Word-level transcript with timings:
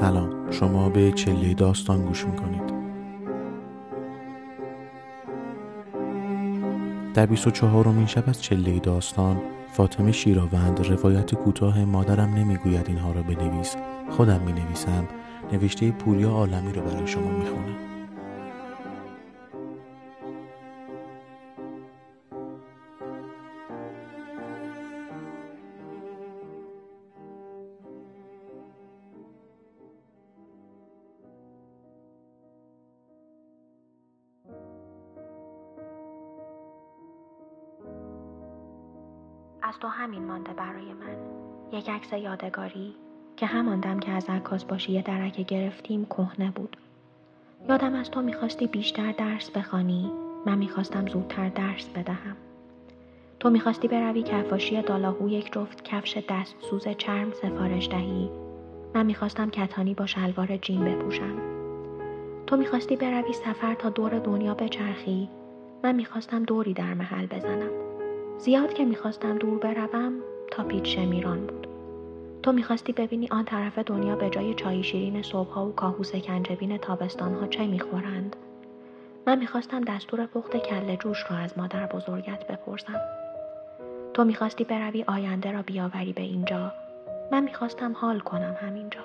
سلام. 0.00 0.50
شما 0.50 0.88
به 0.88 1.12
چله 1.12 1.54
داستان 1.54 2.04
گوش 2.04 2.24
می‌کنید. 2.24 2.74
در 7.14 7.26
24 7.26 7.88
امین 7.88 8.06
شب 8.06 8.28
از 8.28 8.42
چله 8.42 8.78
داستان 8.78 9.40
فاطمه 9.72 10.12
شیراوند 10.12 10.86
روایت 10.86 11.34
کوتاه 11.34 11.84
مادرم 11.84 12.34
نمی‌گوید 12.34 12.88
اینها 12.88 13.12
را 13.12 13.22
بنویس. 13.22 13.76
خودم 14.10 14.40
می 14.40 14.52
نویسم 14.52 15.08
نوشته 15.52 15.90
پوریا 15.90 16.30
عالمی 16.30 16.72
رو 16.72 16.82
برای 16.82 17.06
شما 17.06 17.30
می‌خونم. 17.30 17.93
از 39.66 39.78
تو 39.78 39.88
همین 39.88 40.24
مانده 40.24 40.52
برای 40.52 40.92
من. 40.92 41.16
یک 41.78 41.90
عکس 41.90 42.12
یادگاری 42.12 42.94
که 43.36 43.46
هماندم 43.46 44.00
که 44.00 44.10
از 44.10 44.28
عکاس 44.28 44.64
باشی 44.64 44.92
یه 44.92 45.02
درکه 45.02 45.42
گرفتیم 45.42 46.04
کهنه 46.04 46.50
بود. 46.50 46.76
یادم 47.68 47.94
از 47.94 48.10
تو 48.10 48.22
می‌خواستی 48.22 48.66
بیشتر 48.66 49.12
درس 49.12 49.50
بخوانی 49.50 50.12
من 50.46 50.58
می‌خواستم 50.58 51.06
زودتر 51.06 51.48
درس 51.48 51.88
بدهم. 51.88 52.36
تو 53.40 53.50
می‌خواستی 53.50 53.88
بروی 53.88 54.22
کفاشی 54.22 54.82
دالاهو 54.82 55.28
یک 55.28 55.52
جفت 55.52 55.84
کفش 55.84 56.18
دست 56.28 56.56
سوز 56.60 56.88
چرم 56.88 57.32
سفارش 57.32 57.88
دهی. 57.88 58.30
من 58.94 59.06
می‌خواستم 59.06 59.50
کتانی 59.50 59.94
با 59.94 60.06
شلوار 60.06 60.56
جین 60.56 60.84
بپوشم. 60.84 61.38
تو 62.46 62.56
می‌خواستی 62.56 62.96
بروی 62.96 63.32
سفر 63.32 63.74
تا 63.74 63.90
دور 63.90 64.18
دنیا 64.18 64.54
بچرخی. 64.54 65.28
من 65.84 65.94
می‌خواستم 65.94 66.42
دوری 66.42 66.74
در 66.74 66.94
محل 66.94 67.26
بزنم. 67.26 67.93
زیاد 68.38 68.72
که 68.74 68.84
می‌خواستم 68.84 69.38
دور 69.38 69.58
بروم 69.58 70.12
تا 70.50 70.64
پیچ 70.64 70.96
شمیران 70.96 71.46
بود. 71.46 71.66
تو 72.42 72.52
می‌خواستی 72.52 72.92
ببینی 72.92 73.28
آن 73.30 73.44
طرف 73.44 73.78
دنیا 73.78 74.16
به 74.16 74.30
جای 74.30 74.54
چای 74.54 74.82
شیرین 74.82 75.22
صبحها 75.22 75.66
و 75.66 75.74
کاهوس 75.74 76.14
کنجبین 76.14 76.78
تابستانها 76.78 77.46
چه 77.46 77.66
می‌خورند؟ 77.66 78.36
من 79.26 79.38
می‌خواستم 79.38 79.80
دستور 79.80 80.26
پخت 80.26 80.56
کله 80.56 80.96
جوش 80.96 81.24
را 81.30 81.36
از 81.36 81.58
مادر 81.58 81.86
بزرگت 81.86 82.46
بپرسم. 82.46 83.00
تو 84.14 84.24
می‌خواستی 84.24 84.64
بروی 84.64 85.04
آینده 85.08 85.52
را 85.52 85.62
بیاوری 85.62 86.12
به 86.12 86.22
اینجا؟ 86.22 86.72
من 87.32 87.42
می‌خواستم 87.42 87.92
حال 87.92 88.20
کنم 88.20 88.56
همینجا. 88.60 89.00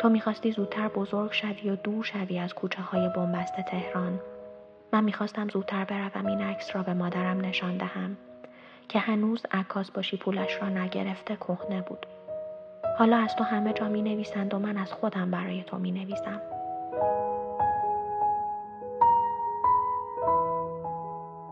تو 0.00 0.08
می‌خواستی 0.08 0.52
زودتر 0.52 0.88
بزرگ 0.88 1.32
شوی 1.32 1.70
و 1.70 1.76
دور 1.76 2.04
شوی 2.04 2.38
از 2.38 2.54
کوچه 2.54 2.82
های 2.82 3.08
بنبست 3.08 3.54
تهران. 3.70 4.20
من 4.92 5.04
می‌خواستم 5.04 5.48
زودتر 5.48 5.84
بروم 5.84 6.26
این 6.26 6.40
عکس 6.40 6.76
را 6.76 6.82
به 6.82 6.94
مادرم 6.94 7.40
نشان 7.40 7.76
دهم. 7.76 8.16
که 8.90 8.98
هنوز 8.98 9.42
عکاس 9.52 9.90
باشی 9.90 10.16
پولش 10.16 10.62
را 10.62 10.68
نگرفته 10.68 11.36
کهنه 11.36 11.80
بود. 11.82 12.06
حالا 12.98 13.16
از 13.16 13.36
تو 13.36 13.44
همه 13.44 13.72
جا 13.72 13.88
می 13.88 14.02
نویسند 14.02 14.54
و 14.54 14.58
من 14.58 14.76
از 14.76 14.92
خودم 14.92 15.30
برای 15.30 15.62
تو 15.62 15.78
می 15.78 15.90
نویسم. 15.90 16.40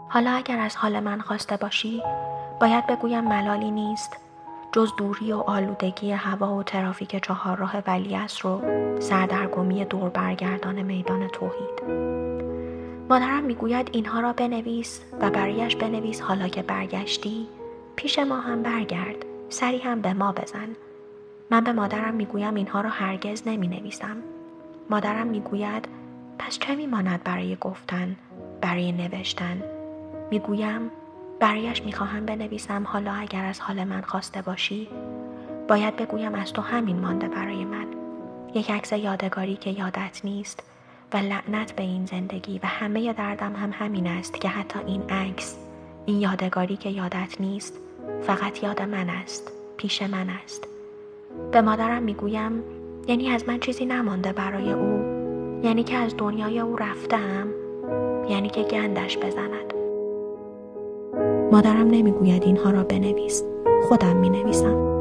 حالا 0.09 0.31
اگر 0.31 0.59
از 0.59 0.77
حال 0.77 1.01
من 1.01 1.21
خواسته 1.21 1.57
باشی 1.57 2.03
باید 2.61 2.87
بگویم 2.87 3.25
ملالی 3.25 3.71
نیست 3.71 4.17
جز 4.73 4.93
دوری 4.97 5.33
و 5.33 5.37
آلودگی 5.37 6.13
هوا 6.13 6.55
و 6.55 6.63
ترافیک 6.63 7.25
چهارراه 7.25 7.77
ولیعصر 7.87 8.49
رو 8.49 8.61
سردرگمی 9.01 9.85
دور 9.85 10.09
برگردان 10.09 10.83
میدان 10.83 11.29
توحید 11.29 11.83
مادرم 13.11 13.43
می‌گوید 13.45 13.91
اینها 13.93 14.21
را 14.21 14.33
بنویس 14.33 15.01
و 15.21 15.31
برایش 15.31 15.77
بنویس 15.77 16.21
حالا 16.21 16.49
که 16.49 16.63
برگشتی. 16.63 17.49
پیش 17.97 18.19
ما 18.19 18.41
هم 18.41 18.63
برگرد. 18.63 19.17
سری 19.49 19.79
هم 19.79 20.01
به 20.01 20.13
ما 20.15 20.33
بزن. 20.33 20.69
من 21.51 21.65
به 21.65 21.73
مادرم 21.73 22.15
می‌گویم 22.15 22.55
اینها 22.55 22.81
را 22.81 22.91
هرگز 22.91 23.43
نمی 23.49 23.69
نویسم 23.69 24.17
مادرم 24.91 25.27
می‌گوید 25.27 25.89
پس 26.39 26.59
چه 26.59 26.75
میماند 26.75 27.25
برای 27.25 27.57
گفتن 27.61 28.17
برای 28.61 28.93
نوشتن؟ 28.93 29.63
می‌گویم 30.31 30.91
برایش 31.41 31.83
می‌خواهم 31.83 32.27
بنویسم 32.27 32.85
حالا 32.87 33.13
اگر 33.13 33.45
از 33.45 33.61
حال 33.61 33.85
من 33.85 34.01
خواسته 34.01 34.43
باشی. 34.43 34.89
باید 35.69 35.97
بگویم 35.97 36.35
از 36.35 36.53
تو 36.53 36.63
همین 36.63 37.01
مانده 37.01 37.29
برای 37.29 37.65
من. 37.65 37.87
یک 38.55 38.71
عکس 38.71 38.93
یادگاری 38.93 39.57
که 39.57 39.71
یادت 39.71 40.21
نیست. 40.25 40.63
و 41.13 41.17
لعنت 41.17 41.73
به 41.73 41.83
این 41.83 42.07
زندگی 42.07 42.59
و 42.59 42.67
همه 42.67 43.13
دردم 43.13 43.53
هم 43.53 43.71
همین 43.73 44.07
است 44.07 44.41
که 44.41 44.49
حتی 44.49 44.79
این 44.87 45.03
عکس 45.11 45.57
این 46.07 46.21
یادگاری 46.21 46.77
که 46.77 46.91
یادت 46.91 47.41
نیست 47.41 47.79
فقط 48.23 48.63
یاد 48.63 48.83
من 48.83 49.11
است 49.11 49.53
پیش 49.77 50.03
من 50.03 50.31
است. 50.45 50.69
به 51.53 51.61
مادرم 51.61 52.03
می‌گویم 52.03 52.63
یعنی 53.09 53.31
از 53.31 53.49
من 53.49 53.61
چیزی 53.61 53.87
نمانده 53.87 54.33
برای 54.33 54.73
او 54.73 54.99
یعنی 55.65 55.85
که 55.85 55.97
از 55.97 56.17
دنیای 56.17 56.61
او 56.61 56.77
رفتم 56.77 57.49
یعنی 58.29 58.49
که 58.49 58.63
گندش 58.63 59.19
بزند. 59.19 59.75
مادرم 61.53 61.87
نمی‌گوید 61.91 62.43
اینها 62.43 62.71
را 62.71 62.85
بنویس 62.85 63.45
خودم 63.89 64.17
می 64.17 64.31
نویسم 64.31 64.98